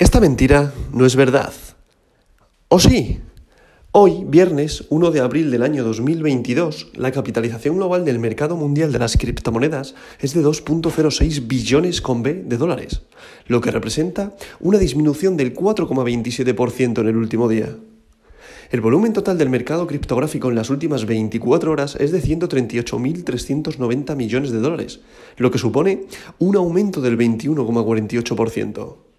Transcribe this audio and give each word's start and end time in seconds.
Esta 0.00 0.18
mentira 0.18 0.74
no 0.92 1.06
es 1.06 1.14
verdad. 1.14 1.52
¿O 2.66 2.80
sí? 2.80 3.20
Hoy, 3.92 4.24
viernes 4.26 4.86
1 4.90 5.12
de 5.12 5.20
abril 5.20 5.52
del 5.52 5.62
año 5.62 5.84
2022, 5.84 6.88
la 6.94 7.12
capitalización 7.12 7.76
global 7.76 8.04
del 8.04 8.18
mercado 8.18 8.56
mundial 8.56 8.90
de 8.90 8.98
las 8.98 9.16
criptomonedas 9.16 9.94
es 10.18 10.34
de 10.34 10.42
2.06 10.42 11.46
billones 11.46 12.00
con 12.00 12.24
B 12.24 12.42
de 12.44 12.56
dólares, 12.56 13.02
lo 13.46 13.60
que 13.60 13.70
representa 13.70 14.34
una 14.58 14.78
disminución 14.78 15.36
del 15.36 15.54
4,27% 15.54 16.98
en 16.98 17.06
el 17.06 17.16
último 17.16 17.48
día. 17.48 17.76
El 18.72 18.80
volumen 18.80 19.12
total 19.12 19.38
del 19.38 19.48
mercado 19.48 19.86
criptográfico 19.86 20.48
en 20.48 20.56
las 20.56 20.70
últimas 20.70 21.06
24 21.06 21.70
horas 21.70 21.94
es 22.00 22.10
de 22.10 22.20
138.390 22.20 24.16
millones 24.16 24.50
de 24.50 24.58
dólares, 24.58 25.02
lo 25.36 25.52
que 25.52 25.58
supone 25.58 26.06
un 26.40 26.56
aumento 26.56 27.00
del 27.00 27.16
21,48%. 27.16 29.13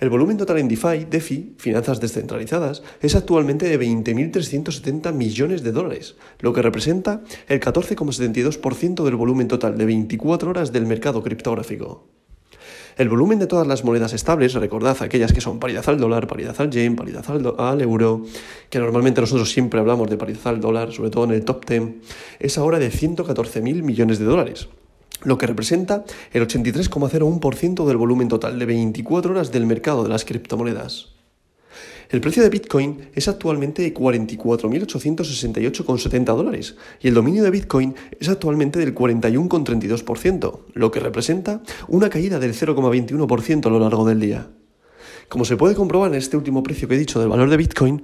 El 0.00 0.08
volumen 0.08 0.38
total 0.38 0.56
en 0.58 0.68
DeFi, 0.68 1.04
DeFi, 1.10 1.56
finanzas 1.58 2.00
descentralizadas, 2.00 2.82
es 3.02 3.14
actualmente 3.14 3.68
de 3.68 3.78
20.370 3.78 5.12
millones 5.12 5.62
de 5.62 5.72
dólares, 5.72 6.16
lo 6.38 6.54
que 6.54 6.62
representa 6.62 7.20
el 7.48 7.60
14,72% 7.60 9.04
del 9.04 9.16
volumen 9.16 9.46
total 9.46 9.76
de 9.76 9.84
24 9.84 10.48
horas 10.48 10.72
del 10.72 10.86
mercado 10.86 11.22
criptográfico. 11.22 12.08
El 12.96 13.10
volumen 13.10 13.38
de 13.38 13.46
todas 13.46 13.66
las 13.66 13.84
monedas 13.84 14.14
estables, 14.14 14.54
recordad 14.54 14.96
aquellas 15.02 15.34
que 15.34 15.42
son 15.42 15.60
paridad 15.60 15.86
al 15.86 15.98
dólar, 15.98 16.26
paridad 16.26 16.56
al 16.58 16.70
yen, 16.70 16.96
paridad 16.96 17.24
al, 17.58 17.80
euro, 17.82 18.24
que 18.70 18.78
normalmente 18.78 19.20
nosotros 19.20 19.52
siempre 19.52 19.80
hablamos 19.80 20.08
de 20.08 20.16
paridad 20.16 20.48
al 20.48 20.60
dólar, 20.60 20.92
sobre 20.92 21.10
todo 21.10 21.24
en 21.24 21.32
el 21.32 21.44
top 21.44 21.66
10, 21.66 21.82
es 22.38 22.56
ahora 22.56 22.78
de 22.78 22.90
114.000 22.90 23.82
millones 23.82 24.18
de 24.18 24.24
dólares, 24.24 24.68
lo 25.22 25.38
que 25.38 25.46
representa 25.46 26.04
el 26.32 26.46
83,01% 26.46 27.86
del 27.86 27.96
volumen 27.96 28.28
total 28.28 28.58
de 28.58 28.66
24 28.66 29.32
horas 29.32 29.52
del 29.52 29.66
mercado 29.66 30.02
de 30.02 30.08
las 30.08 30.24
criptomonedas. 30.24 31.10
El 32.10 32.20
precio 32.20 32.42
de 32.42 32.50
Bitcoin 32.50 33.08
es 33.14 33.28
actualmente 33.28 33.82
de 33.82 33.94
44.868,70 33.94 36.24
dólares 36.24 36.74
y 37.00 37.06
el 37.06 37.14
dominio 37.14 37.44
de 37.44 37.50
Bitcoin 37.50 37.94
es 38.18 38.28
actualmente 38.28 38.80
del 38.80 38.96
41,32%, 38.96 40.58
lo 40.74 40.90
que 40.90 40.98
representa 40.98 41.62
una 41.86 42.10
caída 42.10 42.40
del 42.40 42.52
0,21% 42.52 43.66
a 43.66 43.70
lo 43.70 43.78
largo 43.78 44.04
del 44.04 44.18
día. 44.18 44.48
Como 45.28 45.44
se 45.44 45.56
puede 45.56 45.76
comprobar 45.76 46.10
en 46.10 46.18
este 46.18 46.36
último 46.36 46.64
precio 46.64 46.88
que 46.88 46.96
he 46.96 46.98
dicho 46.98 47.20
del 47.20 47.28
valor 47.28 47.48
de 47.48 47.56
Bitcoin, 47.56 48.02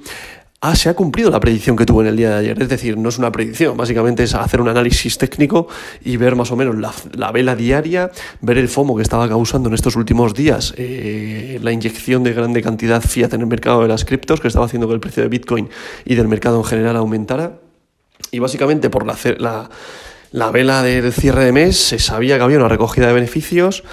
ah, 0.60 0.74
se 0.74 0.88
ha 0.88 0.94
cumplido 0.94 1.30
la 1.30 1.40
predicción 1.40 1.76
que 1.76 1.86
tuvo 1.86 2.02
en 2.02 2.08
el 2.08 2.16
día 2.16 2.30
de 2.30 2.36
ayer. 2.36 2.62
Es 2.62 2.68
decir, 2.68 2.96
no 2.96 3.08
es 3.08 3.18
una 3.18 3.30
predicción, 3.30 3.76
básicamente 3.76 4.22
es 4.22 4.34
hacer 4.34 4.60
un 4.60 4.68
análisis 4.68 5.18
técnico 5.18 5.68
y 6.04 6.16
ver 6.16 6.36
más 6.36 6.50
o 6.50 6.56
menos 6.56 6.76
la, 7.14 7.32
vela 7.32 7.54
diaria, 7.54 8.10
ver 8.40 8.58
el 8.58 8.68
FOMO 8.68 8.96
que 8.96 9.02
estaba 9.02 9.28
causando 9.28 9.68
en 9.68 9.74
estos 9.74 9.96
últimos 9.96 10.34
días 10.34 10.74
eh, 10.76 11.58
la 11.62 11.72
inyección 11.72 12.22
de 12.24 12.32
grande 12.32 12.62
cantidad 12.62 13.02
fiat 13.02 13.32
en 13.34 13.42
el 13.42 13.46
mercado 13.46 13.82
de 13.82 13.88
las 13.88 14.04
criptos, 14.04 14.40
que 14.40 14.48
estaba 14.48 14.66
haciendo 14.66 14.88
que 14.88 14.94
el 14.94 15.00
precio 15.00 15.22
de 15.22 15.28
Bitcoin 15.28 15.68
y 16.04 16.14
del 16.14 16.28
mercado 16.28 16.58
en 16.58 16.64
general 16.64 16.96
aumentara. 16.96 17.58
Y 18.30 18.38
básicamente 18.38 18.90
por 18.90 19.06
la, 19.06 19.16
la, 19.38 19.70
la 20.32 20.50
vela 20.50 20.82
del 20.82 21.12
cierre 21.12 21.44
de 21.44 21.52
mes 21.52 21.76
se 21.76 21.98
sabía 21.98 22.36
que 22.36 22.44
había 22.44 22.58
una 22.58 22.68
recogida 22.68 23.06
de 23.06 23.12
beneficios 23.12 23.84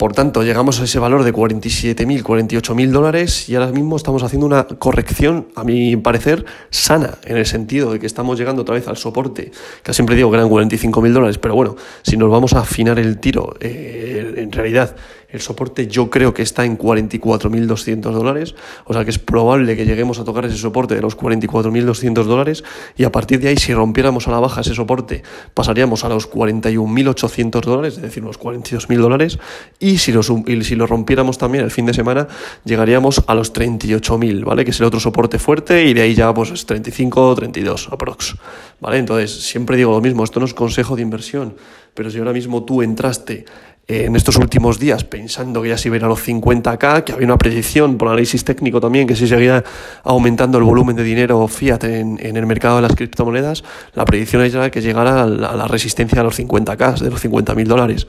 por 0.00 0.14
tanto, 0.14 0.42
llegamos 0.42 0.80
a 0.80 0.84
ese 0.84 0.98
valor 0.98 1.24
de 1.24 1.34
47.000, 1.34 2.22
48.000 2.22 2.90
dólares 2.90 3.50
y 3.50 3.54
ahora 3.54 3.70
mismo 3.70 3.96
estamos 3.96 4.22
haciendo 4.22 4.46
una 4.46 4.64
corrección, 4.64 5.48
a 5.54 5.62
mi 5.62 5.94
parecer, 5.98 6.46
sana, 6.70 7.18
en 7.26 7.36
el 7.36 7.44
sentido 7.44 7.92
de 7.92 7.98
que 7.98 8.06
estamos 8.06 8.38
llegando 8.38 8.62
otra 8.62 8.76
vez 8.76 8.88
al 8.88 8.96
soporte, 8.96 9.52
que 9.82 9.92
siempre 9.92 10.16
digo 10.16 10.30
que 10.30 10.38
eran 10.38 10.48
45.000 10.48 11.12
dólares, 11.12 11.36
pero 11.36 11.54
bueno, 11.54 11.76
si 12.00 12.16
nos 12.16 12.30
vamos 12.30 12.54
a 12.54 12.60
afinar 12.60 12.98
el 12.98 13.18
tiro, 13.18 13.56
eh, 13.60 14.36
en 14.38 14.50
realidad 14.50 14.96
el 15.32 15.40
soporte 15.40 15.86
yo 15.86 16.10
creo 16.10 16.34
que 16.34 16.42
está 16.42 16.64
en 16.64 16.76
44.200 16.76 18.00
dólares, 18.00 18.54
o 18.84 18.92
sea 18.92 19.04
que 19.04 19.10
es 19.10 19.18
probable 19.18 19.76
que 19.76 19.86
lleguemos 19.86 20.18
a 20.18 20.24
tocar 20.24 20.44
ese 20.44 20.56
soporte 20.56 20.94
de 20.94 21.02
los 21.02 21.16
44.200 21.16 22.24
dólares 22.24 22.64
y 22.96 23.04
a 23.04 23.12
partir 23.12 23.40
de 23.40 23.48
ahí 23.48 23.56
si 23.56 23.72
rompiéramos 23.72 24.28
a 24.28 24.30
la 24.30 24.40
baja 24.40 24.60
ese 24.60 24.74
soporte 24.74 25.22
pasaríamos 25.54 26.04
a 26.04 26.08
los 26.08 26.30
41.800 26.30 27.60
dólares, 27.60 27.96
es 27.96 28.02
decir, 28.02 28.22
los 28.22 28.38
42.000 28.38 28.98
dólares 28.98 29.38
y 29.78 29.98
si 29.98 30.12
lo, 30.12 30.22
si 30.22 30.74
lo 30.74 30.86
rompiéramos 30.86 31.38
también 31.38 31.64
el 31.64 31.70
fin 31.70 31.86
de 31.86 31.94
semana 31.94 32.28
llegaríamos 32.64 33.22
a 33.26 33.34
los 33.34 33.52
38.000, 33.52 34.44
¿vale? 34.44 34.64
Que 34.64 34.70
es 34.70 34.80
el 34.80 34.86
otro 34.86 35.00
soporte 35.00 35.38
fuerte 35.38 35.84
y 35.86 35.94
de 35.94 36.02
ahí 36.02 36.14
ya 36.14 36.32
pues 36.34 36.66
35 36.66 37.28
o 37.28 37.34
32 37.34 37.88
aprox, 37.90 38.36
¿vale? 38.80 38.98
Entonces 38.98 39.30
siempre 39.42 39.76
digo 39.76 39.92
lo 39.92 40.00
mismo, 40.00 40.24
esto 40.24 40.40
no 40.40 40.46
es 40.46 40.54
consejo 40.54 40.96
de 40.96 41.02
inversión, 41.02 41.54
pero 41.94 42.10
si 42.10 42.18
ahora 42.18 42.32
mismo 42.32 42.64
tú 42.64 42.82
entraste 42.82 43.44
en 43.90 44.14
estos 44.14 44.36
últimos 44.36 44.78
días 44.78 45.02
pensando 45.02 45.62
que 45.62 45.70
ya 45.70 45.76
se 45.76 45.88
iba 45.88 45.96
a 45.96 46.06
a 46.06 46.08
los 46.08 46.26
50k, 46.26 47.02
que 47.02 47.12
había 47.12 47.26
una 47.26 47.36
predicción 47.36 47.98
por 47.98 48.08
análisis 48.08 48.44
técnico 48.44 48.80
también 48.80 49.06
que 49.06 49.16
si 49.16 49.26
seguía 49.26 49.64
aumentando 50.04 50.58
el 50.58 50.64
volumen 50.64 50.94
de 50.94 51.02
dinero 51.02 51.46
fiat 51.48 51.82
en, 51.84 52.18
el 52.20 52.46
mercado 52.46 52.76
de 52.76 52.82
las 52.82 52.94
criptomonedas, 52.94 53.64
la 53.94 54.04
predicción 54.04 54.42
era 54.42 54.70
que 54.70 54.80
llegara 54.80 55.24
a 55.24 55.26
la, 55.26 55.66
resistencia 55.66 56.20
a 56.20 56.24
los 56.24 56.38
50k, 56.38 57.00
de 57.00 57.10
los 57.10 57.24
50.000 57.24 57.64
dólares. 57.66 58.06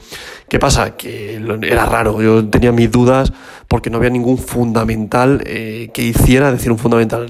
¿Qué 0.47 0.59
pasa? 0.59 0.95
Que 0.95 1.41
era 1.63 1.85
raro, 1.87 2.21
yo 2.21 2.45
tenía 2.47 2.71
mis 2.71 2.91
dudas 2.91 3.33
porque 3.67 3.89
no 3.89 3.97
había 3.97 4.09
ningún 4.09 4.37
fundamental 4.37 5.41
eh, 5.45 5.89
que 5.93 6.03
hiciera, 6.03 6.51
decir 6.51 6.71
un 6.71 6.77
fundamental, 6.77 7.27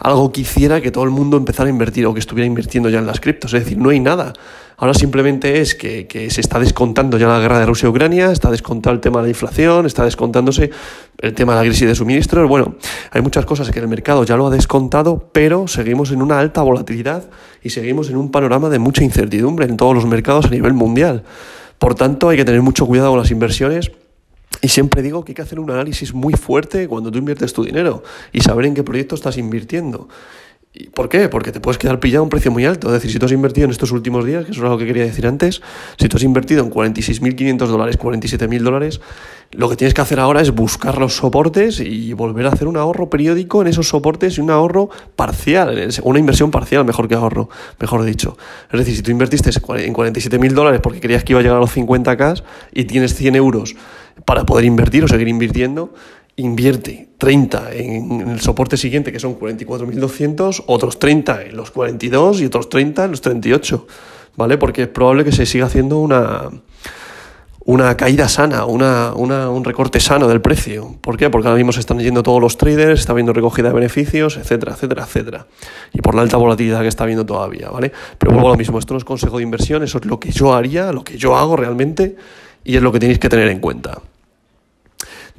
algo 0.00 0.32
que 0.32 0.40
hiciera 0.42 0.80
que 0.80 0.90
todo 0.90 1.04
el 1.04 1.10
mundo 1.10 1.36
empezara 1.36 1.66
a 1.66 1.70
invertir 1.70 2.06
o 2.06 2.14
que 2.14 2.20
estuviera 2.20 2.46
invirtiendo 2.46 2.88
ya 2.88 3.00
en 3.00 3.06
las 3.06 3.20
criptos, 3.20 3.52
es 3.52 3.64
decir, 3.64 3.76
no 3.76 3.90
hay 3.90 4.00
nada. 4.00 4.32
Ahora 4.80 4.94
simplemente 4.94 5.60
es 5.60 5.74
que, 5.74 6.28
se 6.30 6.40
está 6.40 6.58
descontando 6.58 7.18
ya 7.18 7.28
la 7.28 7.38
guerra 7.38 7.58
de 7.58 7.66
Rusia 7.66 7.86
y 7.86 7.90
Ucrania, 7.90 8.32
está 8.32 8.50
descontado 8.50 8.94
el 8.94 9.00
tema 9.02 9.18
de 9.18 9.24
la 9.24 9.28
inflación, 9.28 9.84
está 9.84 10.06
descontándose 10.06 10.70
el 11.18 11.34
tema 11.34 11.52
de 11.52 11.58
la 11.58 11.66
crisis 11.66 11.86
de 11.86 11.94
suministros. 11.94 12.48
Bueno, 12.48 12.76
hay 13.10 13.20
muchas 13.20 13.44
cosas 13.44 13.70
que 13.70 13.78
el 13.78 13.88
mercado 13.88 14.24
ya 14.24 14.38
lo 14.38 14.46
ha 14.46 14.50
descontado, 14.50 15.28
pero 15.34 15.68
seguimos 15.68 16.12
en 16.12 16.22
una 16.22 16.38
alta 16.38 16.62
volatilidad 16.62 17.28
y 17.62 17.68
seguimos 17.68 18.08
en 18.08 18.16
un 18.16 18.30
panorama 18.30 18.70
de 18.70 18.78
mucha 18.78 19.04
incertidumbre 19.04 19.66
en 19.66 19.76
todos 19.76 19.94
los 19.94 20.06
mercados 20.06 20.46
a 20.46 20.48
nivel 20.48 20.72
mundial. 20.72 21.24
Por 21.78 21.94
tanto, 21.94 22.30
hay 22.30 22.38
que 22.38 22.46
tener 22.46 22.62
mucho 22.62 22.86
cuidado 22.86 23.10
con 23.10 23.18
las 23.18 23.30
inversiones. 23.30 23.92
Y 24.62 24.68
siempre 24.68 25.02
digo 25.02 25.26
que 25.26 25.32
hay 25.32 25.36
que 25.36 25.42
hacer 25.42 25.60
un 25.60 25.70
análisis 25.70 26.14
muy 26.14 26.32
fuerte 26.32 26.88
cuando 26.88 27.10
tú 27.10 27.18
inviertes 27.18 27.52
tu 27.52 27.64
dinero 27.64 28.02
y 28.32 28.40
saber 28.40 28.64
en 28.64 28.74
qué 28.74 28.82
proyecto 28.82 29.14
estás 29.14 29.36
invirtiendo. 29.36 30.08
¿Y 30.72 30.88
por 30.88 31.08
qué? 31.08 31.28
Porque 31.28 31.50
te 31.50 31.58
puedes 31.58 31.78
quedar 31.78 31.98
pillado 31.98 32.20
a 32.20 32.22
un 32.22 32.28
precio 32.28 32.52
muy 32.52 32.64
alto. 32.64 32.86
Es 32.86 32.92
decir, 32.92 33.10
si 33.10 33.18
tú 33.18 33.26
has 33.26 33.32
invertido 33.32 33.64
en 33.64 33.72
estos 33.72 33.90
últimos 33.90 34.24
días, 34.24 34.44
que 34.44 34.52
eso 34.52 34.62
es 34.62 34.70
lo 34.70 34.78
que 34.78 34.86
quería 34.86 35.02
decir 35.02 35.26
antes, 35.26 35.62
si 35.98 36.08
tú 36.08 36.16
has 36.16 36.22
invertido 36.22 36.62
en 36.62 36.70
46.500 36.70 37.66
dólares, 37.66 37.98
47.000 37.98 38.62
dólares, 38.62 39.00
lo 39.50 39.68
que 39.68 39.74
tienes 39.74 39.94
que 39.94 40.00
hacer 40.00 40.20
ahora 40.20 40.40
es 40.42 40.52
buscar 40.52 40.98
los 40.98 41.16
soportes 41.16 41.80
y 41.80 42.12
volver 42.12 42.46
a 42.46 42.50
hacer 42.50 42.68
un 42.68 42.76
ahorro 42.76 43.10
periódico 43.10 43.62
en 43.62 43.66
esos 43.66 43.88
soportes 43.88 44.38
y 44.38 44.40
un 44.40 44.50
ahorro 44.50 44.90
parcial, 45.16 45.88
una 46.04 46.20
inversión 46.20 46.52
parcial, 46.52 46.84
mejor 46.84 47.08
que 47.08 47.16
ahorro, 47.16 47.48
mejor 47.80 48.04
dicho. 48.04 48.38
Es 48.70 48.78
decir, 48.78 48.94
si 48.94 49.02
tú 49.02 49.10
invertiste 49.10 49.50
en 49.50 49.92
47.000 49.92 50.52
dólares 50.52 50.80
porque 50.80 51.00
creías 51.00 51.24
que 51.24 51.32
iba 51.32 51.40
a 51.40 51.42
llegar 51.42 51.56
a 51.56 51.60
los 51.60 51.76
50k 51.76 52.44
y 52.72 52.84
tienes 52.84 53.16
100 53.16 53.34
euros 53.34 53.74
para 54.24 54.46
poder 54.46 54.66
invertir 54.66 55.02
o 55.02 55.08
seguir 55.08 55.26
invirtiendo, 55.26 55.92
invierte 56.40 57.08
30 57.18 57.72
en 57.72 58.30
el 58.30 58.40
soporte 58.40 58.76
siguiente, 58.76 59.12
que 59.12 59.20
son 59.20 59.38
44.200, 59.38 60.64
otros 60.66 60.98
30 60.98 61.42
en 61.42 61.56
los 61.56 61.70
42 61.70 62.40
y 62.40 62.46
otros 62.46 62.68
30 62.68 63.04
en 63.04 63.10
los 63.10 63.20
38, 63.20 63.86
¿vale? 64.36 64.58
Porque 64.58 64.82
es 64.82 64.88
probable 64.88 65.24
que 65.24 65.32
se 65.32 65.46
siga 65.46 65.66
haciendo 65.66 65.98
una, 65.98 66.48
una 67.64 67.96
caída 67.96 68.28
sana, 68.28 68.64
una, 68.64 69.12
un 69.12 69.64
recorte 69.64 70.00
sano 70.00 70.26
del 70.28 70.40
precio. 70.40 70.96
¿Por 71.00 71.16
qué? 71.16 71.30
Porque 71.30 71.48
ahora 71.48 71.58
mismo 71.58 71.72
se 71.72 71.80
están 71.80 71.98
yendo 71.98 72.22
todos 72.22 72.40
los 72.40 72.56
traders, 72.56 73.00
está 73.00 73.12
habiendo 73.12 73.32
recogida 73.32 73.68
de 73.68 73.74
beneficios, 73.74 74.36
etcétera, 74.36 74.72
etcétera, 74.72 75.04
etcétera. 75.04 75.46
Y 75.92 76.00
por 76.00 76.14
la 76.14 76.22
alta 76.22 76.36
volatilidad 76.36 76.80
que 76.80 76.88
está 76.88 77.04
habiendo 77.04 77.26
todavía, 77.26 77.68
¿vale? 77.68 77.92
Pero 78.18 78.32
vuelvo 78.32 78.48
a 78.48 78.52
lo 78.52 78.56
mismo, 78.56 78.78
esto 78.78 78.94
no 78.94 78.98
es 78.98 79.04
consejo 79.04 79.36
de 79.36 79.42
inversión, 79.42 79.82
eso 79.82 79.98
es 79.98 80.06
lo 80.06 80.18
que 80.18 80.32
yo 80.32 80.54
haría, 80.54 80.90
lo 80.90 81.04
que 81.04 81.18
yo 81.18 81.36
hago 81.36 81.54
realmente 81.56 82.16
y 82.64 82.76
es 82.76 82.82
lo 82.82 82.92
que 82.92 82.98
tenéis 82.98 83.18
que 83.18 83.28
tener 83.28 83.48
en 83.48 83.60
cuenta. 83.60 84.00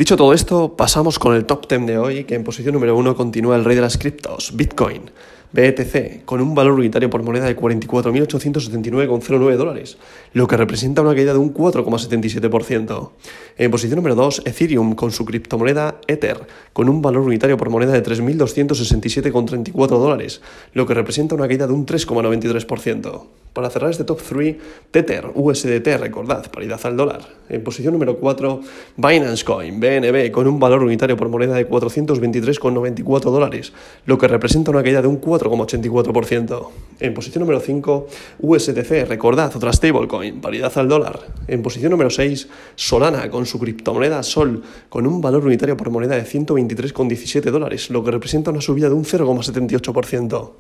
Dicho 0.02 0.18
todo 0.18 0.34
esto, 0.34 0.76
pasamos 0.76 1.20
con 1.20 1.36
el 1.36 1.46
top 1.46 1.70
10 1.70 1.86
de 1.86 2.00
hoy, 2.00 2.24
que 2.24 2.34
en 2.34 2.44
posición 2.44 2.74
número 2.74 2.98
1 2.98 3.16
continúa 3.16 3.56
el 3.56 3.64
rey 3.64 3.76
de 3.76 3.84
las 3.84 4.00
criptos, 4.00 4.56
Bitcoin, 4.56 5.12
BTC, 5.52 6.26
con 6.26 6.42
un 6.42 6.56
valor 6.56 6.74
unitario 6.74 7.08
por 7.08 7.22
moneda 7.22 7.46
de 7.46 7.56
44.879,09 7.56 9.58
dólares, 9.58 10.00
lo 10.34 10.48
que 10.48 10.58
representa 10.58 11.04
una 11.04 11.14
caída 11.14 11.34
de 11.34 11.38
un 11.38 11.54
4,77%. 11.54 13.12
En 13.60 13.70
posición 13.70 13.98
número 13.98 14.16
2, 14.16 14.42
Ethereum, 14.46 14.96
con 14.96 15.12
su 15.12 15.24
criptomoneda 15.24 16.02
Ether, 16.08 16.48
con 16.74 16.90
un 16.90 17.04
valor 17.04 17.22
unitario 17.22 17.58
por 17.58 17.70
moneda 17.70 17.92
de 17.92 18.02
3.267,34 18.02 19.88
dólares, 19.88 20.42
lo 20.74 20.88
que 20.88 20.96
representa 20.96 21.36
una 21.36 21.48
caída 21.48 21.68
de 21.68 21.74
un 21.74 21.86
3,93%. 21.86 23.41
Para 23.54 23.70
cerrar 23.70 23.92
este 23.92 24.06
top 24.06 24.22
3, 24.22 24.56
Tether, 24.92 25.32
USDT, 25.36 25.86
recordad, 26.00 26.50
paridad 26.50 26.80
al 26.86 26.96
dólar. 26.96 27.22
En 27.50 27.62
posición 27.66 27.92
número 27.92 28.18
4, 28.18 28.62
Binance 28.96 29.44
Coin, 29.44 29.78
BNB, 29.78 30.32
con 30.32 30.48
un 30.48 30.58
valor 30.58 30.82
unitario 30.84 31.18
por 31.18 31.28
moneda 31.28 31.56
de 31.56 31.68
423,94 31.68 33.20
dólares, 33.30 33.74
lo 34.06 34.18
que 34.18 34.30
representa 34.30 34.72
una 34.72 34.82
caída 34.82 35.02
de 35.02 35.10
un 35.10 35.20
4,84%. 35.20 36.70
En 37.02 37.14
posición 37.14 37.42
número 37.42 37.60
5, 37.60 38.08
USDC, 38.40 39.06
recordad, 39.10 39.54
otra 39.54 39.74
stablecoin, 39.74 40.40
paridad 40.40 40.72
al 40.78 40.88
dólar. 40.88 41.20
En 41.50 41.62
posición 41.62 41.92
número 41.92 42.10
6, 42.10 42.48
Solana, 42.76 43.30
con 43.30 43.46
su 43.46 43.60
criptomoneda 43.60 44.24
Sol, 44.24 44.64
con 44.88 45.06
un 45.06 45.20
valor 45.20 45.46
unitario 45.46 45.76
por 45.76 45.90
moneda 45.90 46.16
de 46.16 46.24
123,17 46.24 47.52
dólares, 47.52 47.90
lo 47.90 48.02
que 48.02 48.12
representa 48.12 48.52
una 48.52 48.62
subida 48.62 48.88
de 48.88 48.96
un 48.96 49.04
0,78%. 49.04 50.52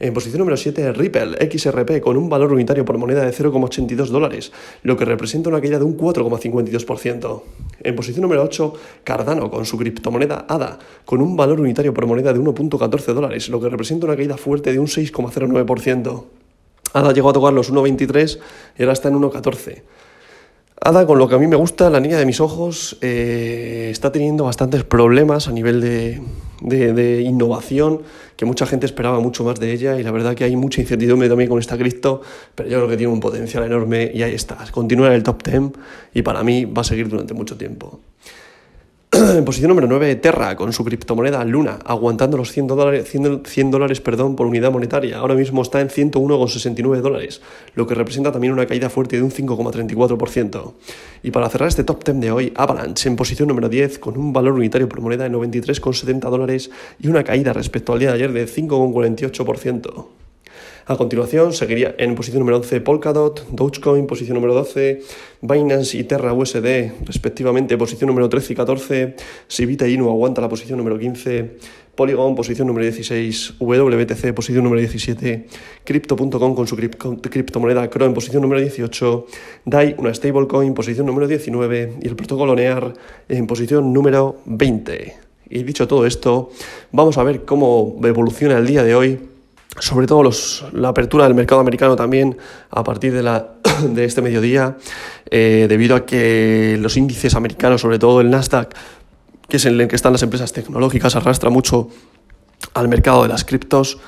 En 0.00 0.12
posición 0.12 0.40
número 0.40 0.56
7, 0.56 0.92
Ripple 0.92 1.50
XRP 1.50 2.00
con 2.00 2.16
un 2.16 2.28
valor 2.28 2.52
unitario 2.52 2.84
por 2.84 2.98
moneda 2.98 3.24
de 3.24 3.32
0,82 3.32 4.06
dólares, 4.06 4.52
lo 4.82 4.96
que 4.96 5.04
representa 5.04 5.48
una 5.48 5.60
caída 5.60 5.78
de 5.78 5.84
un 5.84 5.96
4,52%. 5.96 7.42
En 7.80 7.96
posición 7.96 8.22
número 8.22 8.42
8, 8.42 8.74
Cardano 9.04 9.50
con 9.50 9.64
su 9.66 9.78
criptomoneda 9.78 10.46
ADA 10.48 10.78
con 11.04 11.20
un 11.20 11.36
valor 11.36 11.60
unitario 11.60 11.94
por 11.94 12.06
moneda 12.06 12.32
de 12.32 12.40
1,14 12.40 13.12
dólares, 13.12 13.48
lo 13.48 13.60
que 13.60 13.68
representa 13.68 14.06
una 14.06 14.16
caída 14.16 14.36
fuerte 14.36 14.72
de 14.72 14.78
un 14.78 14.86
6,09%. 14.86 16.24
ADA 16.92 17.12
llegó 17.12 17.30
a 17.30 17.32
tocar 17.32 17.52
los 17.52 17.72
1,23 17.72 18.38
y 18.78 18.82
ahora 18.82 18.92
está 18.92 19.08
en 19.08 19.14
1,14. 19.16 19.82
Ada, 20.80 21.06
con 21.06 21.18
lo 21.18 21.28
que 21.28 21.36
a 21.36 21.38
mí 21.38 21.46
me 21.46 21.56
gusta, 21.56 21.88
la 21.88 22.00
niña 22.00 22.18
de 22.18 22.26
mis 22.26 22.40
ojos 22.40 22.98
eh, 23.00 23.88
está 23.90 24.10
teniendo 24.10 24.44
bastantes 24.44 24.84
problemas 24.84 25.48
a 25.48 25.52
nivel 25.52 25.80
de, 25.80 26.20
de, 26.60 27.22
innovación, 27.22 28.02
que 28.36 28.44
mucha 28.44 28.66
gente 28.66 28.84
esperaba 28.84 29.20
mucho 29.20 29.44
más 29.44 29.60
de 29.60 29.72
ella 29.72 29.98
y 29.98 30.02
la 30.02 30.10
verdad 30.10 30.34
que 30.34 30.44
hay 30.44 30.56
mucha 30.56 30.80
incertidumbre 30.80 31.28
también 31.28 31.48
con 31.48 31.58
esta 31.58 31.78
cripto, 31.78 32.22
pero 32.54 32.68
yo 32.68 32.78
creo 32.78 32.88
que 32.88 32.96
tiene 32.96 33.12
un 33.12 33.20
potencial 33.20 33.64
enorme 33.64 34.10
y 34.12 34.22
ahí 34.22 34.34
está, 34.34 34.58
continúa 34.72 35.06
en 35.06 35.14
el 35.14 35.22
top 35.22 35.42
10 35.44 35.62
y 36.12 36.22
para 36.22 36.42
mí 36.42 36.64
va 36.64 36.82
a 36.82 36.84
seguir 36.84 37.08
durante 37.08 37.34
mucho 37.34 37.56
tiempo. 37.56 38.00
en 39.36 39.44
posición 39.44 39.68
número 39.68 39.86
9, 39.86 40.16
Terra, 40.16 40.56
con 40.56 40.72
su 40.72 40.84
criptomoneda 40.84 41.44
Luna, 41.44 41.78
aguantando 41.84 42.36
los 42.36 42.50
100 42.50 42.66
dólares, 42.66 43.08
100 43.44 43.70
dólares 43.70 44.00
perdón, 44.00 44.34
por 44.34 44.46
unidad 44.46 44.72
monetaria. 44.72 45.18
Ahora 45.18 45.34
mismo 45.34 45.62
está 45.62 45.80
en 45.80 45.88
101,69 45.88 47.00
dólares, 47.00 47.40
lo 47.74 47.86
que 47.86 47.94
representa 47.94 48.32
también 48.32 48.52
una 48.52 48.66
caída 48.66 48.90
fuerte 48.90 49.16
de 49.16 49.22
un 49.22 49.30
5,34%. 49.30 50.72
Y 51.22 51.30
para 51.30 51.48
cerrar 51.48 51.68
este 51.68 51.84
top 51.84 52.04
10 52.04 52.20
de 52.20 52.32
hoy, 52.32 52.52
Avalanche, 52.56 53.08
en 53.08 53.16
posición 53.16 53.48
número 53.48 53.68
10, 53.68 53.98
con 53.98 54.18
un 54.18 54.32
valor 54.32 54.54
unitario 54.54 54.88
por 54.88 55.00
moneda 55.00 55.24
de 55.24 55.30
93,70 55.30 56.30
dólares 56.30 56.70
y 56.98 57.08
una 57.08 57.22
caída 57.22 57.52
respecto 57.52 57.92
al 57.92 58.00
día 58.00 58.08
de 58.08 58.14
ayer 58.14 58.32
de 58.32 58.46
5,48%. 58.46 60.23
A 60.86 60.96
continuación, 60.96 61.54
seguiría 61.54 61.94
en 61.96 62.14
posición 62.14 62.40
número 62.40 62.58
11 62.58 62.82
Polkadot, 62.82 63.48
Dogecoin, 63.48 64.06
posición 64.06 64.34
número 64.34 64.52
12, 64.52 65.00
Binance 65.40 65.96
y 65.96 66.04
Terra 66.04 66.34
USD, 66.34 67.06
respectivamente, 67.06 67.78
posición 67.78 68.08
número 68.08 68.28
13 68.28 68.52
y 68.52 68.56
14, 68.56 69.16
Sivita 69.48 69.88
Inu 69.88 70.10
aguanta 70.10 70.42
la 70.42 70.48
posición 70.50 70.76
número 70.76 70.98
15, 70.98 71.56
Polygon, 71.94 72.34
posición 72.34 72.66
número 72.66 72.84
16, 72.84 73.54
WBTC, 73.60 74.34
posición 74.34 74.62
número 74.62 74.80
17, 74.80 75.46
Crypto.com 75.84 76.54
con 76.54 76.66
su 76.66 76.76
criptomoneda 76.76 77.88
Cro 77.88 78.04
en 78.04 78.12
posición 78.12 78.42
número 78.42 78.60
18, 78.60 79.26
DAI, 79.64 79.94
una 79.96 80.12
stablecoin, 80.12 80.74
posición 80.74 81.06
número 81.06 81.26
19 81.26 81.94
y 82.02 82.08
el 82.08 82.14
protocolo 82.14 82.54
NEAR 82.54 82.92
en 83.30 83.46
posición 83.46 83.90
número 83.90 84.36
20. 84.44 85.16
Y 85.48 85.62
dicho 85.62 85.88
todo 85.88 86.04
esto, 86.04 86.50
vamos 86.92 87.16
a 87.16 87.22
ver 87.22 87.46
cómo 87.46 87.98
evoluciona 88.04 88.58
el 88.58 88.66
día 88.66 88.82
de 88.82 88.94
hoy 88.94 89.33
sobre 89.78 90.06
todo 90.06 90.22
los, 90.22 90.64
la 90.72 90.88
apertura 90.88 91.24
del 91.24 91.34
mercado 91.34 91.60
americano 91.60 91.96
también 91.96 92.36
a 92.70 92.84
partir 92.84 93.12
de, 93.12 93.22
la, 93.22 93.48
de 93.88 94.04
este 94.04 94.22
mediodía, 94.22 94.76
eh, 95.30 95.66
debido 95.68 95.96
a 95.96 96.06
que 96.06 96.76
los 96.80 96.96
índices 96.96 97.34
americanos, 97.34 97.80
sobre 97.80 97.98
todo 97.98 98.20
el 98.20 98.30
Nasdaq, 98.30 98.74
que 99.48 99.56
es 99.56 99.66
en 99.66 99.80
el 99.80 99.88
que 99.88 99.96
están 99.96 100.12
las 100.12 100.22
empresas 100.22 100.52
tecnológicas, 100.52 101.16
arrastra 101.16 101.50
mucho 101.50 101.88
al 102.72 102.88
mercado 102.88 103.22
de 103.22 103.28
las 103.28 103.44
criptos. 103.44 103.98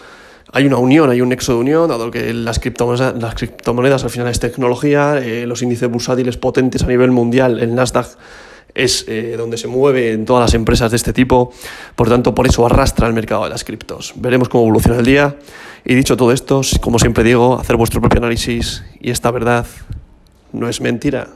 Hay 0.53 0.65
una 0.65 0.79
unión, 0.79 1.11
hay 1.11 1.21
un 1.21 1.29
nexo 1.29 1.53
de 1.53 1.59
unión, 1.59 1.89
dado 1.89 2.11
que 2.11 2.33
las 2.33 2.59
criptomonedas, 2.59 3.21
las 3.21 3.35
criptomonedas 3.35 4.05
al 4.05 4.11
final 4.11 4.29
es 4.29 4.41
tecnología, 4.41 5.19
eh, 5.19 5.47
los 5.47 5.61
índices 5.63 5.91
bursátiles 5.91 6.37
potentes 6.37 6.85
a 6.85 6.87
nivel 6.87 7.11
mundial, 7.11 7.59
el 7.59 7.75
Nasdaq 7.75 8.07
es 8.77 9.07
eh, 9.09 9.35
donde 9.37 9.57
se 9.57 9.67
mueven 9.67 10.25
todas 10.27 10.43
las 10.43 10.55
empresas 10.55 10.91
de 10.91 10.97
este 10.97 11.13
tipo, 11.13 11.53
por 11.97 12.09
tanto, 12.09 12.35
por 12.35 12.47
eso 12.47 12.65
arrastra 12.67 13.09
el 13.09 13.15
mercado 13.15 13.45
de 13.45 13.51
las 13.51 13.65
criptos. 13.65 14.13
Veremos 14.17 14.49
cómo 14.49 14.65
evoluciona 14.65 14.99
el 14.99 15.07
día. 15.07 15.37
Y 15.85 15.95
dicho 15.95 16.17
todo 16.17 16.33
esto, 16.33 16.61
como 16.81 16.99
siempre 16.99 17.25
digo, 17.25 17.59
hacer 17.59 17.77
vuestro 17.77 18.01
propio 18.01 18.19
análisis 18.19 18.85
y 19.01 19.11
esta 19.11 19.31
verdad 19.31 19.67
no 20.53 20.69
es 20.69 20.81
mentira. 20.81 21.29